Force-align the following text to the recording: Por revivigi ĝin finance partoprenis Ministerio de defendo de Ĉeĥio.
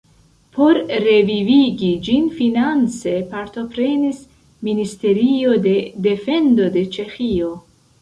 Por 0.55 0.77
revivigi 1.03 1.89
ĝin 2.07 2.25
finance 2.39 3.15
partoprenis 3.35 4.25
Ministerio 4.71 5.57
de 5.71 5.79
defendo 6.11 6.75
de 6.79 6.89
Ĉeĥio. 6.99 7.57